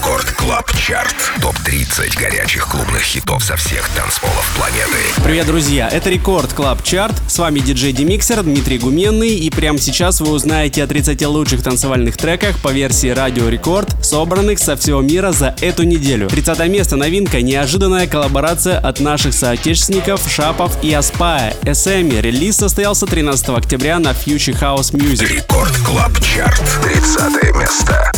Record 0.00 0.30
Club 0.32 0.72
Chart. 0.78 1.14
Топ-30 1.42 2.18
горячих 2.18 2.66
клубных 2.66 3.02
хитов 3.02 3.44
со 3.44 3.54
всех 3.56 3.86
танцполов 3.90 4.50
планеты. 4.56 4.96
Привет, 5.22 5.46
друзья! 5.46 5.90
Это 5.90 6.08
Record 6.08 6.54
Club 6.54 6.82
Chart. 6.82 7.14
С 7.28 7.38
вами 7.38 7.58
диджей 7.58 7.92
Демиксер 7.92 8.42
Дмитрий 8.42 8.78
Гуменный. 8.78 9.34
И 9.34 9.50
прямо 9.50 9.78
сейчас 9.78 10.22
вы 10.22 10.32
узнаете 10.32 10.84
о 10.84 10.86
30 10.86 11.22
лучших 11.26 11.62
танцевальных 11.62 12.16
треках 12.16 12.58
по 12.60 12.68
версии 12.68 13.08
Радио 13.08 13.50
Рекорд, 13.50 13.94
собранных 14.02 14.58
со 14.58 14.74
всего 14.74 15.02
мира 15.02 15.32
за 15.32 15.54
эту 15.60 15.82
неделю. 15.82 16.28
30 16.30 16.66
место 16.70 16.96
новинка– 16.96 17.40
неожиданная 17.42 18.06
коллаборация 18.06 18.78
от 18.78 19.00
наших 19.00 19.34
соотечественников 19.34 20.26
Shapov 20.26 20.82
и 20.82 20.94
Аспая. 20.94 21.54
SM 21.64 22.22
релиз 22.22 22.56
состоялся 22.56 23.04
13 23.04 23.50
октября 23.50 23.98
на 23.98 24.12
Future 24.12 24.58
House 24.58 24.94
Music. 24.94 25.26
Record 25.28 25.76
Club 25.84 26.18
Chart. 26.20 26.62
30 26.84 27.54
место. 27.54 28.10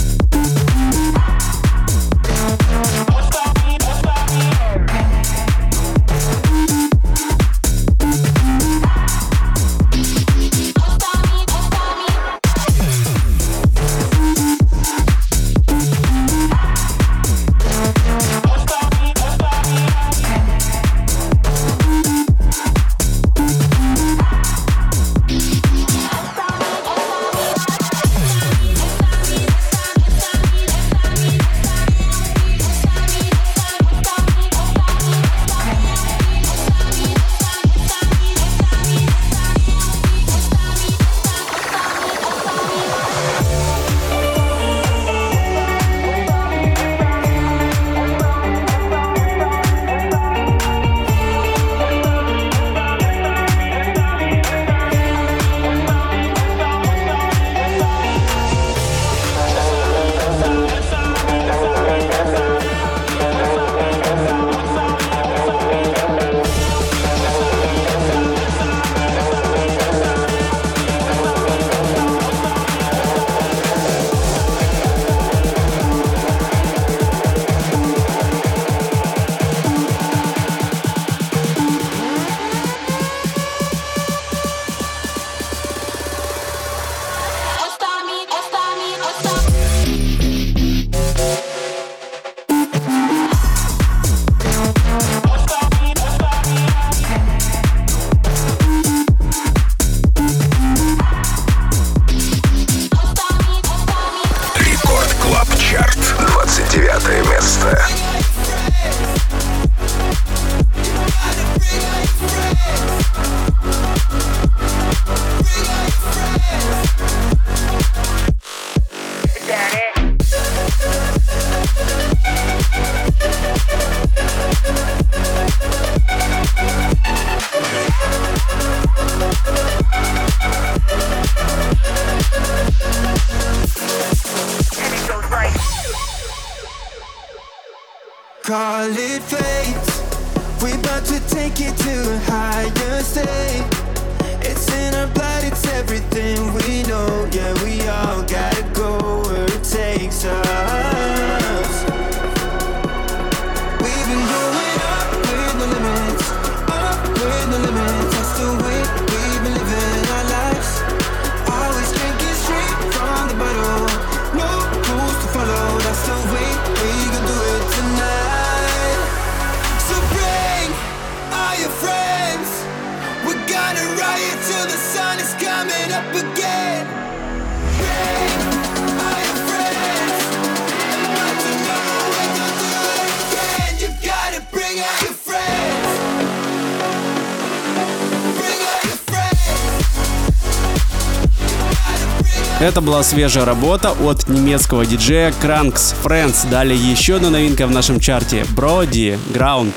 Это 192.63 192.81
была 192.81 193.03
свежая 193.03 193.45
работа 193.45 193.91
от 193.91 194.29
немецкого 194.29 194.87
диджея 194.87 195.33
Kranks 195.43 195.97
Friends. 196.01 196.49
Далее 196.49 196.79
еще 196.79 197.17
одна 197.17 197.29
новинка 197.29 197.67
в 197.67 197.73
нашем 197.73 197.99
чарте. 197.99 198.47
Броди, 198.51 199.19
Ground. 199.35 199.73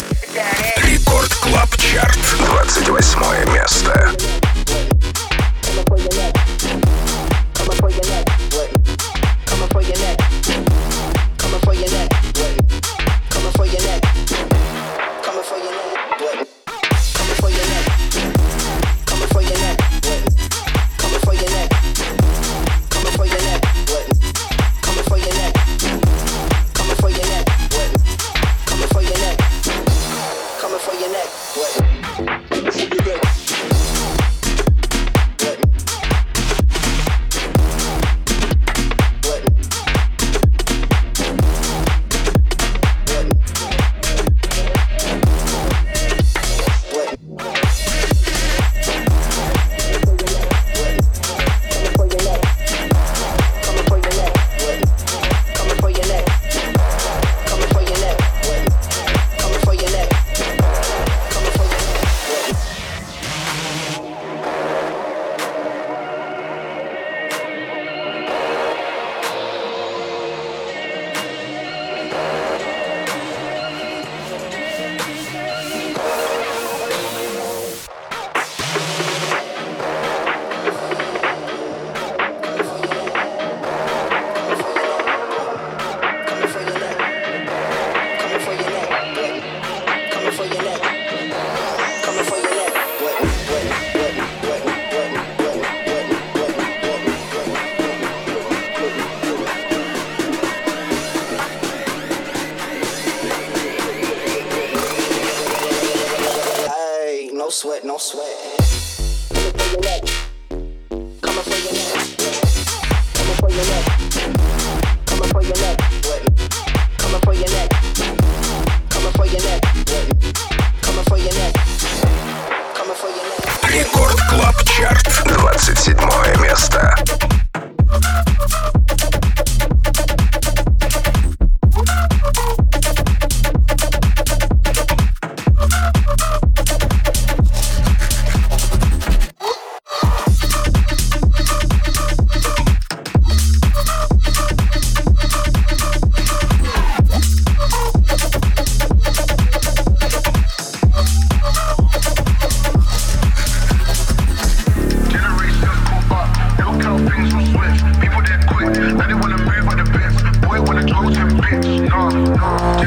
Рекорд 0.84 1.34
Клаб 1.34 1.76
Чарт. 1.78 2.20
28 2.46 3.54
место. 3.56 4.45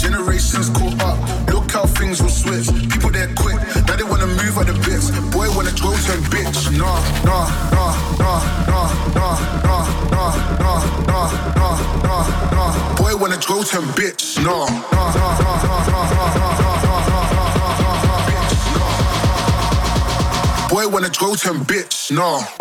Generations 0.00 0.70
caught 0.70 0.98
up. 1.02 1.18
Look 1.52 1.70
how 1.72 1.84
things 1.84 2.22
will 2.22 2.30
switch. 2.30 2.66
People 2.88 3.10
they 3.10 3.26
quit. 3.36 3.58
quick. 3.60 3.86
Now 3.86 3.96
they 3.96 4.02
wanna 4.02 4.26
move 4.26 4.56
on 4.56 4.64
the 4.64 4.72
bits. 4.80 5.10
Boy 5.28 5.46
wanna 5.54 5.72
troll 5.72 5.92
turn 5.92 6.20
bitch. 6.32 6.72
Nah, 6.72 7.00
nah, 7.22 7.44
nah, 7.70 7.92
nah, 8.16 8.40
nah, 8.66 8.88
nah, 9.12 9.36
nah, 9.60 9.84
nah, 10.08 10.32
nah, 10.64 10.80
nah, 11.04 11.28
nah, 11.52 11.76
nah, 12.02 12.24
nah. 12.56 12.96
Boy 12.96 13.14
wanna 13.14 13.36
troll 13.36 13.62
turn 13.62 13.84
bitch. 13.92 14.38
Nah, 14.42 14.64
nah, 14.64 15.12
nah, 15.12 15.36
nah, 15.36 15.68
nah, 15.68 15.84
nah, 15.92 16.08
nah, 16.08 16.32
nah, 16.32 16.80
nah, 18.78 20.68
Boy 20.70 20.86
wanna 20.88 21.10
troll 21.10 21.36
turn 21.36 21.58
bitch. 21.66 22.10
Nah. 22.10 22.59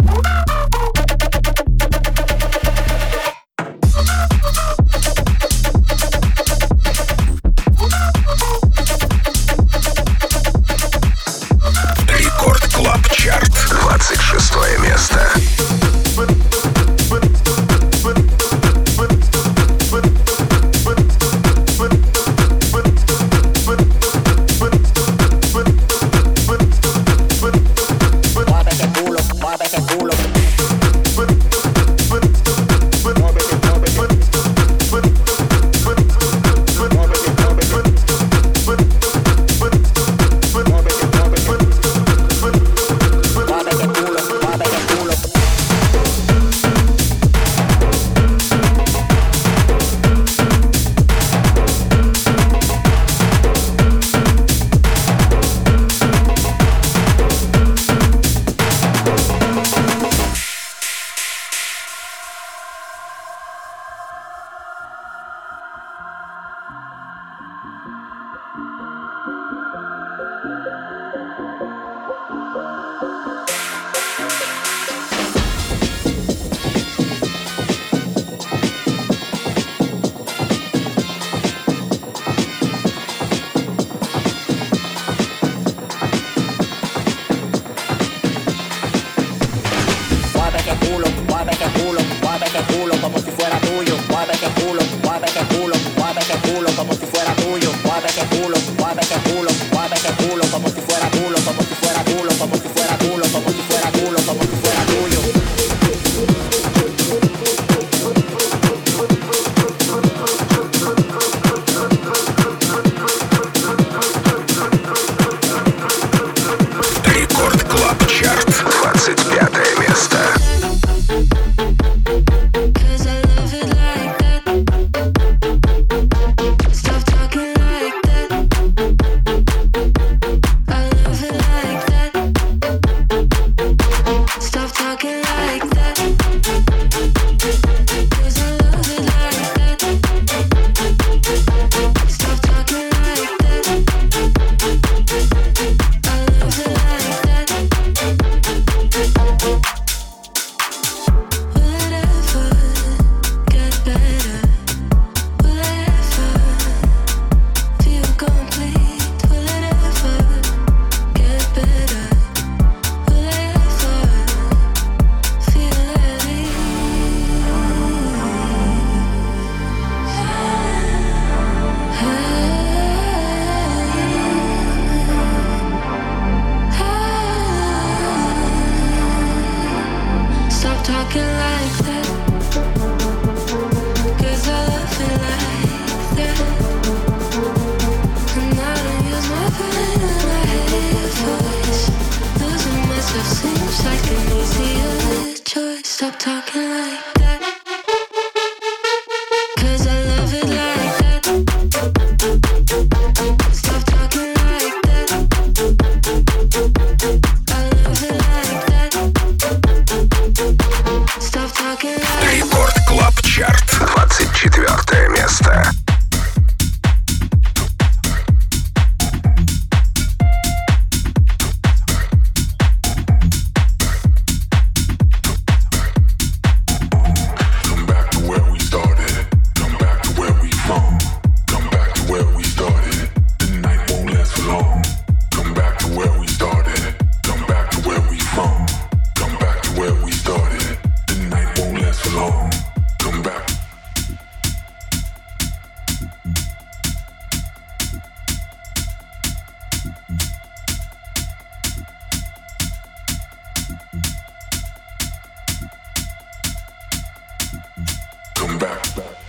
back. 258.69 258.95
back. 258.95 259.28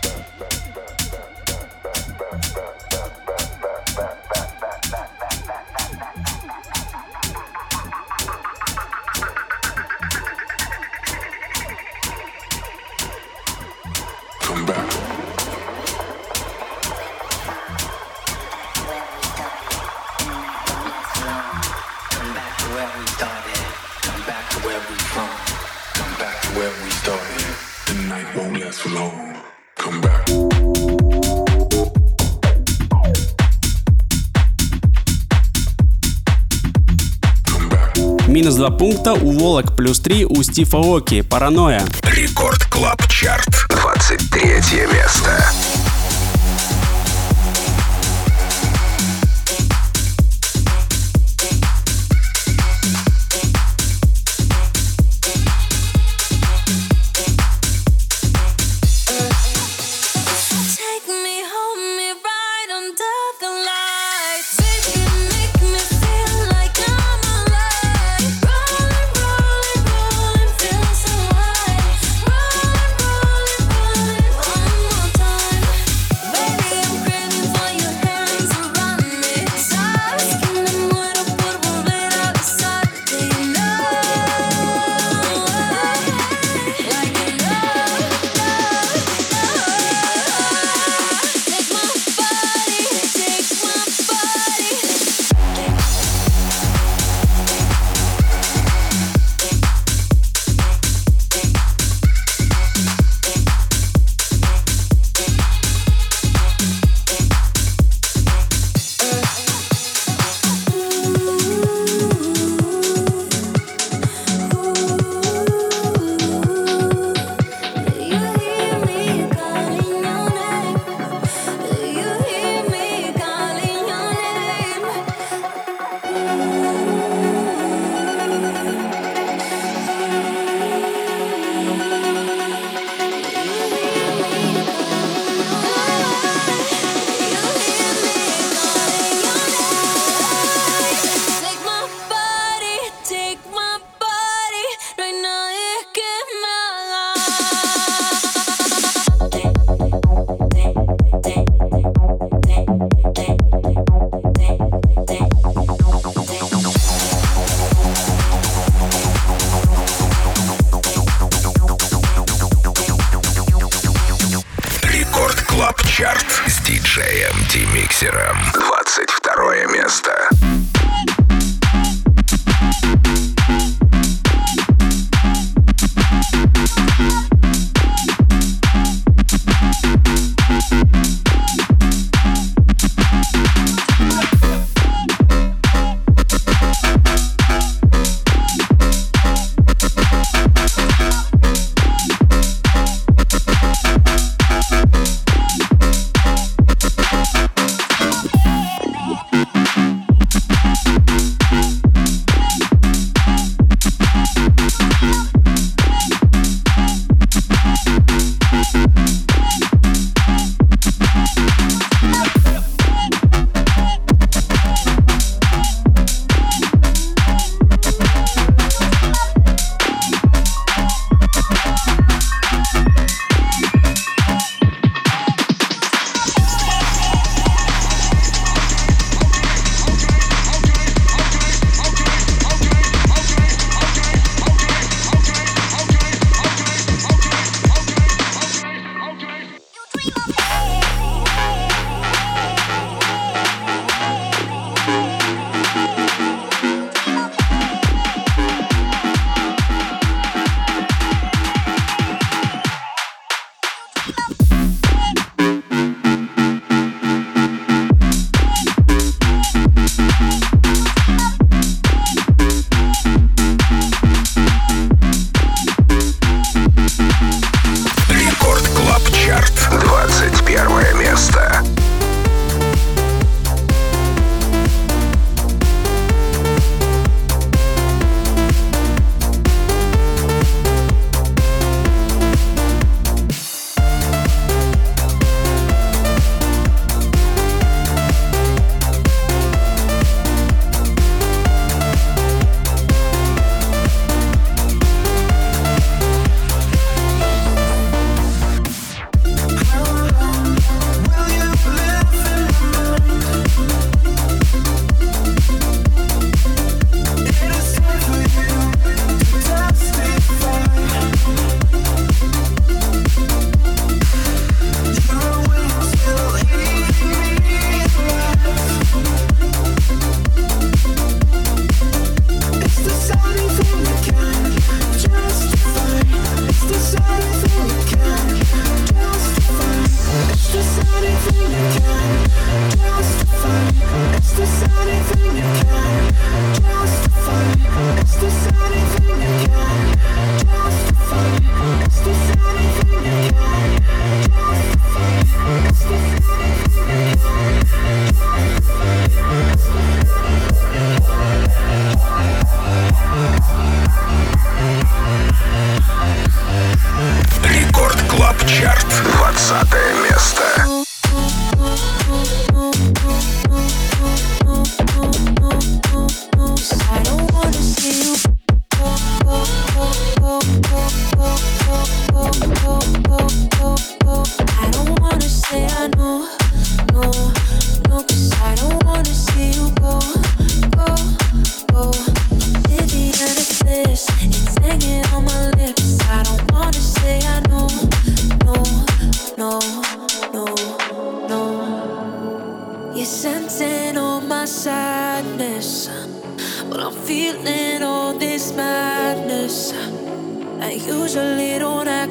Пункта 38.71 39.13
у 39.13 39.33
Volac, 39.33 39.77
плюс 39.77 40.01
три 40.01 40.25
у 40.25 40.43
Стива 40.43 40.79
Оки. 40.79 41.23
Paranoia. 41.23 41.83
Record 42.03 42.65
Club 42.67 43.07
Chart. 43.09 43.67
23 43.69 44.47
место. 44.93 45.53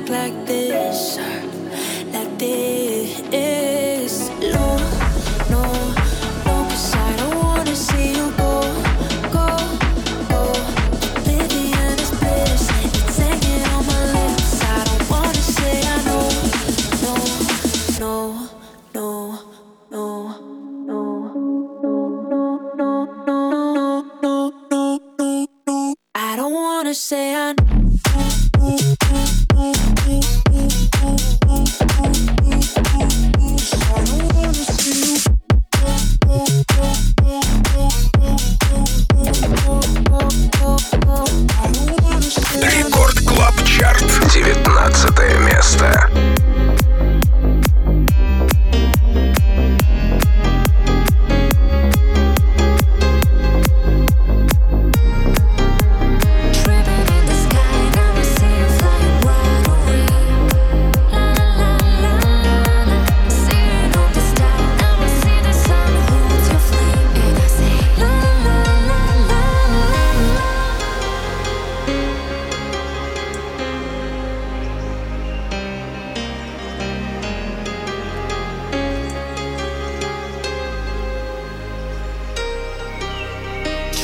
Like 0.09 0.33
this, 0.47 0.58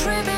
tripping. 0.06 0.35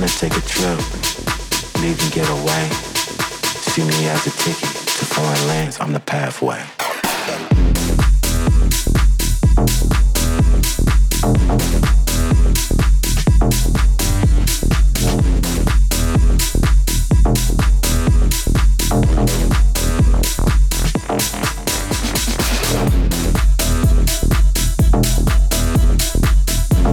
Wanna 0.00 0.08
take 0.12 0.36
a 0.36 0.40
trip, 0.42 0.78
leave 1.82 2.00
and 2.00 2.12
get 2.12 2.28
away. 2.30 2.68
See 3.72 3.82
me 3.82 4.06
as 4.06 4.28
a 4.28 4.30
ticket 4.30 4.70
to 4.70 5.04
foreign 5.04 5.48
lands. 5.48 5.80
I'm 5.80 5.92
the 5.92 5.98
pathway. 5.98 6.77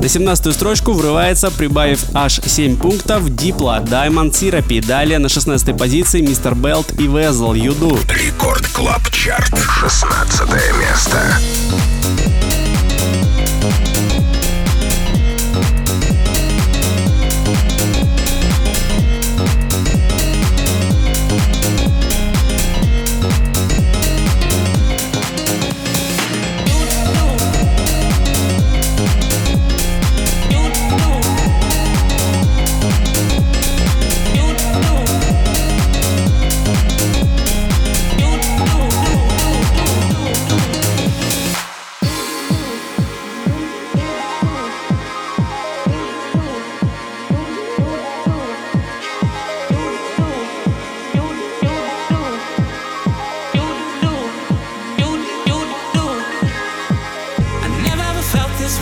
На 0.06 0.10
17 0.10 0.54
строчку 0.54 0.94
врывается, 0.94 1.50
прибавив 1.50 2.04
аж 2.13 2.39
7 2.46 2.78
пунктов, 2.78 3.28
Diplo, 3.36 3.82
Diamond 3.84 4.34
Therapy. 4.34 4.86
Далее 4.86 5.18
на 5.18 5.30
16 5.30 5.76
позиции 5.76 6.22
Mr. 6.22 6.54
Belt 6.54 6.91
и 7.00 7.08
Wezol, 7.08 7.56
You 7.56 7.77
Do. 7.77 7.98
Record 8.10 8.68
Club 8.68 9.10
Chart. 9.10 9.52
16 9.80 10.41
место. 10.80 11.39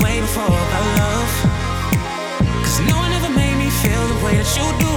Way 0.04 0.20
before 0.20 0.44
about 0.44 0.88
love. 1.00 1.32
Cause 2.64 2.80
no 2.92 2.96
one 2.98 3.12
ever 3.14 3.32
made 3.32 3.56
me 3.56 3.70
feel 3.82 4.04
the 4.14 4.20
way 4.26 4.36
that 4.36 4.52
you 4.58 4.68
do. 4.84 4.94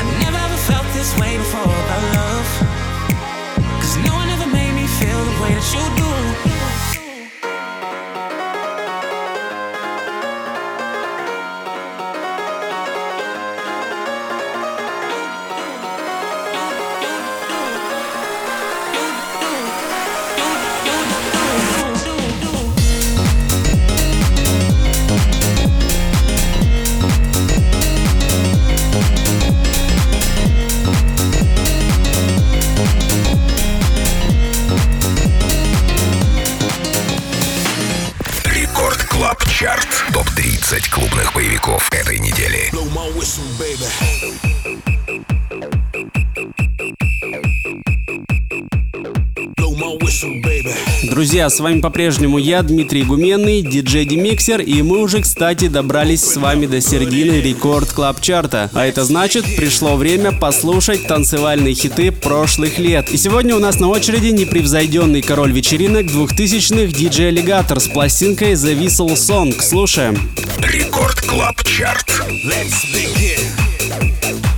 I 0.00 0.02
never 0.24 0.38
ever 0.46 0.58
felt 0.70 0.86
this 0.96 1.10
way 1.20 1.36
before 1.36 1.74
about 1.84 2.04
love. 2.18 2.48
Cause 3.80 3.96
no 4.08 4.12
one 4.14 4.28
ever 4.34 4.48
made 4.48 4.72
me 4.80 4.86
feel 4.98 5.20
the 5.30 5.36
way 5.42 5.52
that 5.58 5.68
you 5.74 5.84
do. 6.00 6.61
Whistle, 43.16 43.44
baby. 43.58 44.51
Друзья, 51.22 51.48
с 51.48 51.60
вами 51.60 51.80
по-прежнему 51.80 52.36
я, 52.36 52.62
Дмитрий 52.62 53.04
Гуменный, 53.04 53.62
диджей 53.62 54.04
Демиксер, 54.04 54.60
и 54.60 54.82
мы 54.82 54.98
уже, 54.98 55.22
кстати, 55.22 55.68
добрались 55.68 56.24
с 56.24 56.36
вами 56.36 56.66
до 56.66 56.80
середины 56.80 57.34
рекорд 57.34 57.92
клаб 57.92 58.20
чарта. 58.20 58.72
А 58.74 58.84
это 58.86 59.04
значит, 59.04 59.44
пришло 59.44 59.94
время 59.94 60.32
послушать 60.32 61.06
танцевальные 61.06 61.74
хиты 61.74 62.10
прошлых 62.10 62.80
лет. 62.80 63.08
И 63.10 63.16
сегодня 63.16 63.54
у 63.54 63.60
нас 63.60 63.78
на 63.78 63.86
очереди 63.86 64.30
непревзойденный 64.32 65.22
король 65.22 65.52
вечеринок 65.52 66.06
2000-х 66.06 66.92
диджей 66.92 67.28
Аллигатор 67.28 67.78
с 67.78 67.86
пластинкой 67.86 68.54
The 68.54 68.76
Whistle 68.76 69.12
Song. 69.14 69.54
Слушаем. 69.62 70.28
Рекорд 70.58 71.20
Клаб 71.20 71.62
Чарт. 71.62 72.10
Let's 72.44 72.82
begin. 72.92 74.51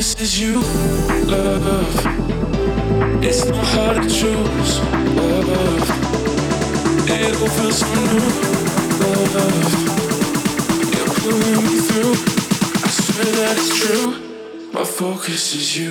Focus 0.00 0.20
is 0.22 0.40
you, 0.40 0.54
love. 1.26 1.94
It's 3.22 3.44
not 3.44 3.64
hard 3.66 4.02
to 4.02 4.08
choose, 4.08 4.80
love. 5.14 5.88
It 7.06 7.36
all 7.38 7.48
feels 7.48 7.78
so 7.80 7.86
new, 7.94 8.30
love. 9.36 9.72
You're 10.94 11.12
pulling 11.20 11.64
me 11.66 11.76
through. 11.88 12.16
I 12.82 12.88
swear 12.88 13.30
that 13.40 13.54
it's 13.58 13.72
true. 13.78 14.10
My 14.72 14.84
focus 14.84 15.54
is 15.54 15.76
you. 15.76 15.90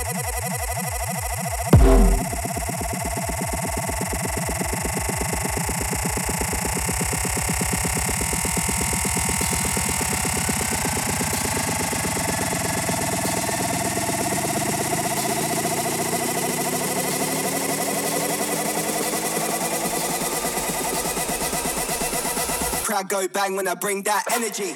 go 23.10 23.26
bang 23.26 23.56
when 23.56 23.66
I 23.66 23.74
bring 23.74 24.04
that 24.04 24.22
energy. 24.32 24.72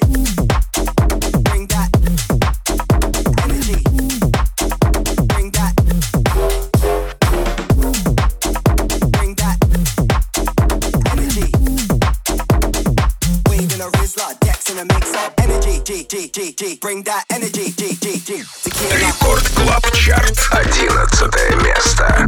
Bring 1.49 1.65
that 1.67 1.89
energy. 3.43 3.81
Bring 5.27 5.51
that. 5.51 5.73
Bring 9.11 9.35
that 9.35 9.57
energy. 11.11 11.51
Wave 13.49 13.73
in 13.73 13.81
a 13.81 13.89
Rizla, 13.97 14.37
Dex 14.41 14.69
in 14.69 14.77
a 14.79 14.85
mix 14.85 15.13
up. 15.13 15.33
Energy, 15.39 15.79
G, 15.83 16.03
G, 16.03 16.27
G, 16.27 16.51
G. 16.51 16.75
Bring 16.81 17.03
that 17.03 17.23
energy, 17.29 17.71
G, 17.71 17.95
G, 17.95 18.19
G. 18.19 18.43
Tequila. 18.63 18.95
Рекорд 18.95 19.47
Клаб 19.55 19.89
Чарт, 19.93 20.37
11 20.51 21.55
место. 21.63 22.27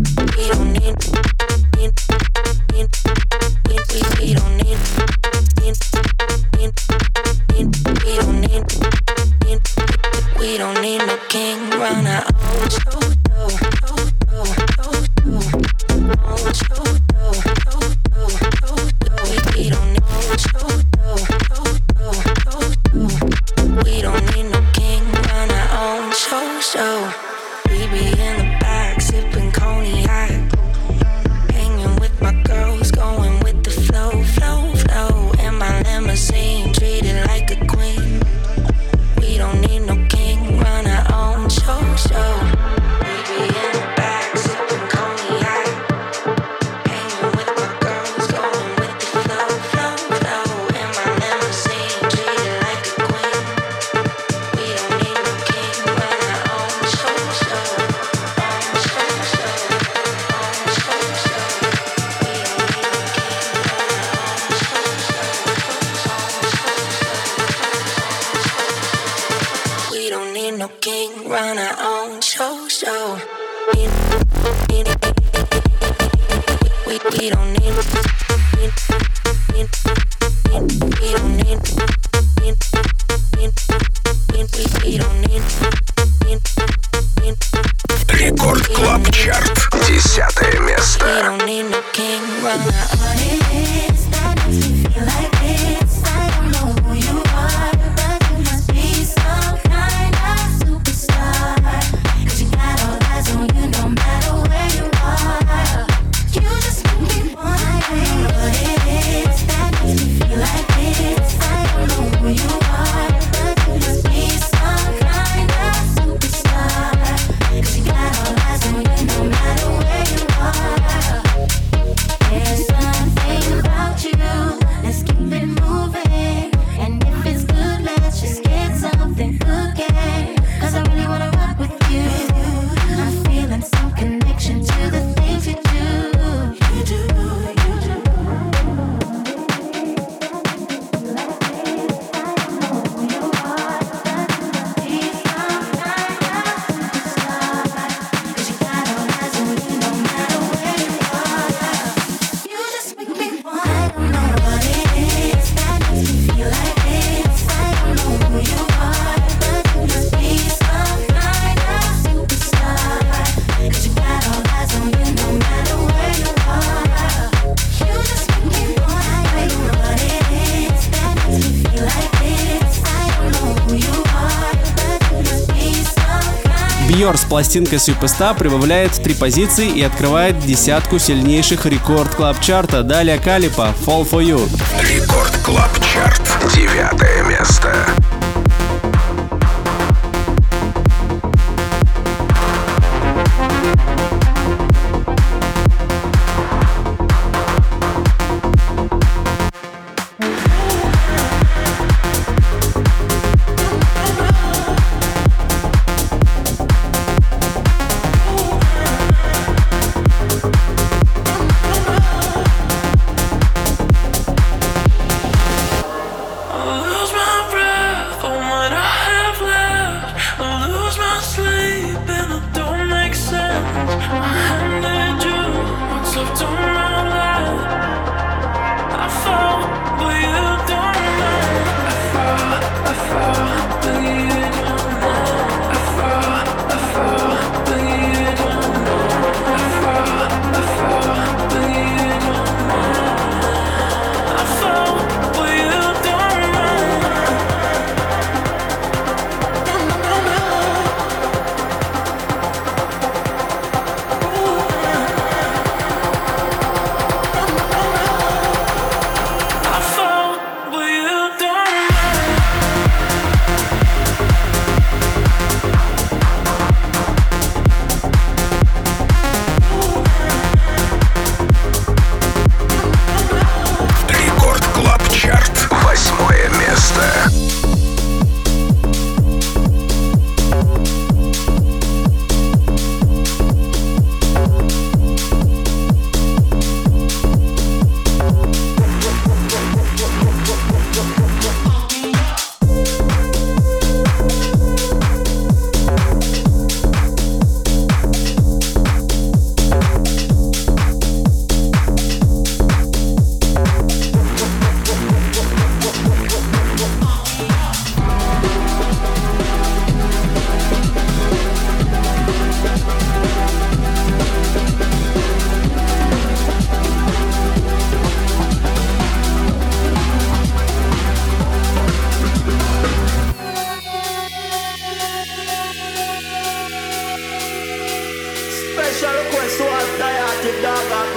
партнер 177.08 177.16
с 177.16 177.24
пластинкой 177.24 177.78
Суперста 177.78 178.34
прибавляет 178.34 178.92
три 178.92 179.14
позиции 179.14 179.68
и 179.68 179.82
открывает 179.82 180.38
десятку 180.40 180.98
сильнейших 180.98 181.64
рекорд 181.64 182.14
клаб 182.14 182.38
чарта. 182.40 182.82
Далее 182.82 183.18
Калипа 183.18 183.74
Fall 183.86 184.08
for 184.08 184.22
You. 184.22 184.46
Рекорд 184.82 185.34
клаб 185.42 185.70
чарт. 185.80 186.20
Девятое 186.54 187.22
место. 187.24 187.74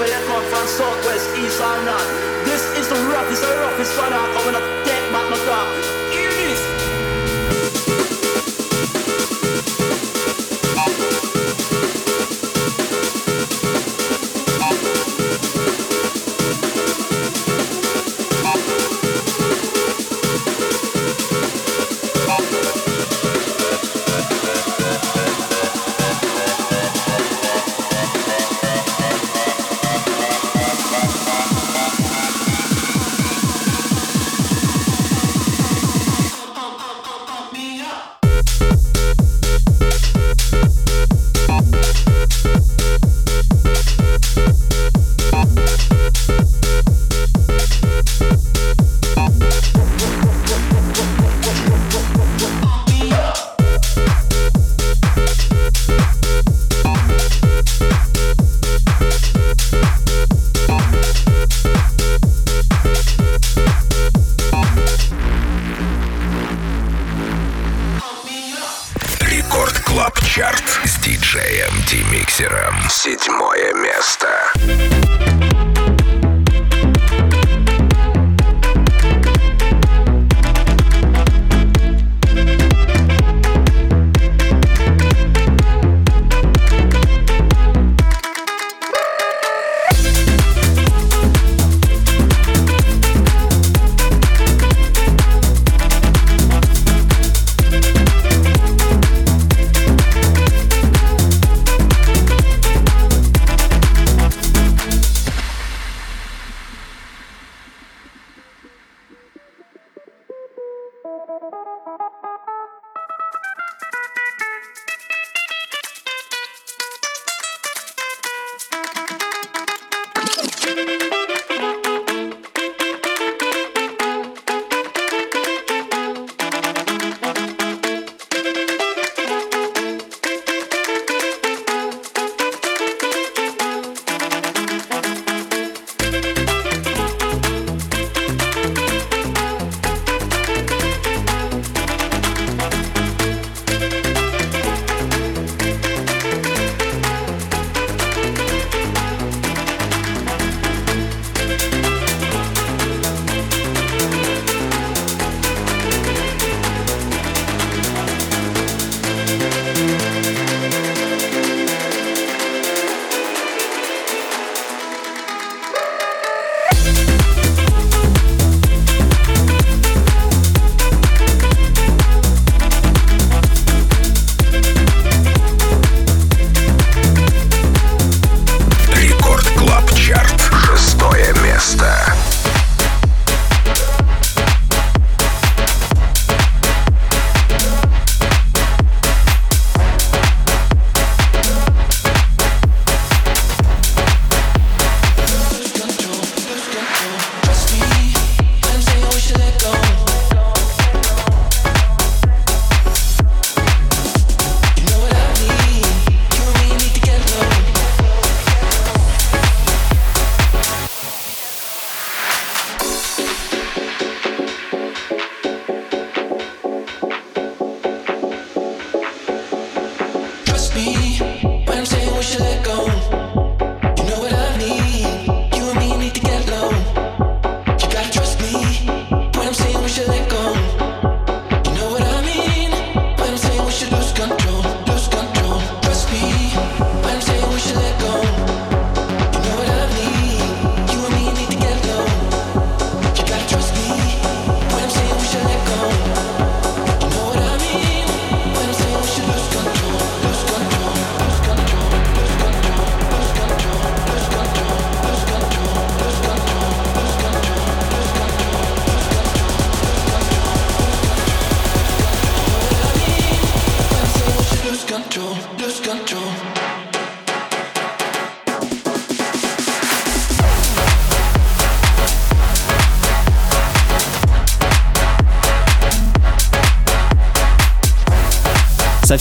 over 0.02 0.10
there 0.10 0.41
from 0.49 0.68
southwest, 0.68 1.30
east 1.38 1.62
or 1.62 1.84
north. 1.84 2.45
This 2.45 2.64
is 2.78 2.89
the 2.89 2.95
roughest, 2.95 3.41
the 3.41 3.47
roughest 3.47 3.97
one 3.99 4.12
out 4.12 4.34
coming 4.34 4.56
up, 4.56 4.86
dead, 4.86 5.12
but 5.12 5.30
no 5.30 5.45
dog. 5.45 6.01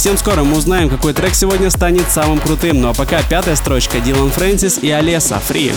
Совсем 0.00 0.16
скоро 0.16 0.44
мы 0.44 0.56
узнаем, 0.56 0.88
какой 0.88 1.12
трек 1.12 1.34
сегодня 1.34 1.68
станет 1.68 2.10
самым 2.10 2.38
крутым. 2.38 2.80
Ну 2.80 2.88
а 2.88 2.94
пока 2.94 3.22
пятая 3.22 3.54
строчка 3.54 4.00
Дилан 4.00 4.30
Фрэнсис 4.30 4.78
и 4.78 4.90
Олеса 4.90 5.38
Фри. 5.40 5.74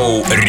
Show. 0.00 0.39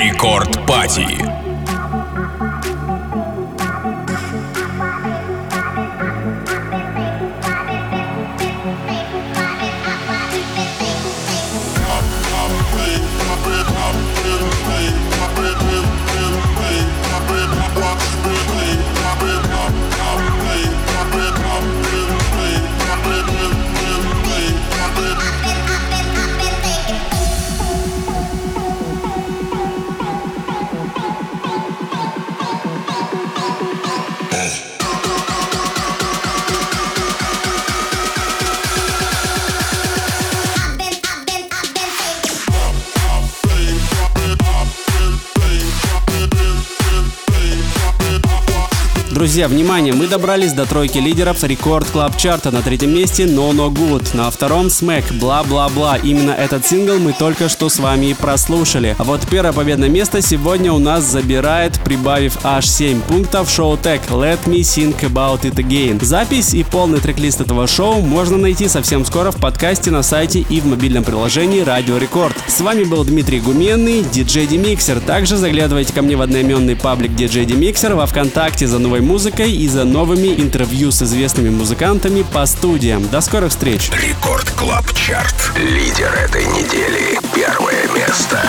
Друзья, 49.31 49.47
внимание, 49.47 49.93
мы 49.93 50.07
добрались 50.07 50.51
до 50.51 50.65
тройки 50.65 50.97
лидеров 50.97 51.41
Record 51.45 51.89
Club 51.89 52.17
Chart 52.17 52.41
а. 52.41 52.51
На 52.51 52.61
третьем 52.61 52.93
месте 52.93 53.23
No 53.23 53.51
No 53.53 53.73
Good, 53.73 54.13
на 54.13 54.29
втором 54.29 54.67
Smack, 54.67 55.05
Blah 55.17 55.41
Blah 55.41 55.65
Blah. 55.65 55.95
Именно 55.95 56.31
этот 56.31 56.67
сингл 56.67 56.99
мы 56.99 57.13
только 57.13 57.47
что 57.47 57.69
с 57.69 57.79
вами 57.79 58.07
и 58.07 58.13
прослушали. 58.13 58.93
А 58.99 59.05
вот 59.05 59.21
первое 59.29 59.53
победное 59.53 59.87
место 59.87 60.21
сегодня 60.21 60.73
у 60.73 60.79
нас 60.79 61.05
забирает, 61.05 61.79
прибавив 61.85 62.39
аж 62.43 62.67
7 62.67 62.99
пунктов, 63.03 63.49
Showtek 63.49 64.01
Let 64.09 64.39
Me 64.47 64.59
Think 64.59 64.99
About 64.99 65.43
It 65.43 65.55
Again. 65.55 66.03
Запись 66.03 66.53
и 66.53 66.65
полный 66.65 66.99
трек-лист 66.99 67.39
этого 67.39 67.67
шоу 67.67 68.01
можно 68.01 68.37
найти 68.37 68.67
совсем 68.67 69.05
скоро 69.05 69.31
в 69.31 69.37
подкасте 69.37 69.91
на 69.91 70.03
сайте 70.03 70.41
и 70.41 70.59
в 70.59 70.65
мобильном 70.65 71.05
приложении 71.05 71.61
Радио 71.61 71.95
Рекорд. 71.95 72.35
С 72.49 72.59
вами 72.59 72.83
был 72.83 73.05
Дмитрий 73.05 73.39
Гуменный, 73.39 74.03
DJ 74.03 74.45
DeMixer. 74.45 74.99
Также 74.99 75.37
заглядывайте 75.37 75.93
ко 75.93 76.01
мне 76.01 76.17
в 76.17 76.21
одноименный 76.21 76.75
паблик 76.75 77.15
DJ 77.15 77.45
DeMixer 77.45 77.95
во 77.95 78.05
Вконтакте 78.05 78.67
за 78.67 78.77
новой 78.77 78.99
музыкой 78.99 79.20
и 79.29 79.67
за 79.67 79.83
новыми 79.83 80.29
интервью 80.41 80.91
с 80.91 81.03
известными 81.03 81.49
музыкантами 81.49 82.23
по 82.23 82.45
студиям. 82.45 83.07
До 83.09 83.21
скорых 83.21 83.51
встреч! 83.51 83.91
Record 83.91 84.49
Club 84.51 84.91
Chart. 84.93 85.51
Лидер 85.57 86.11
этой 86.13 86.45
недели. 86.45 87.19
Первое 87.35 87.87
место. 87.95 88.39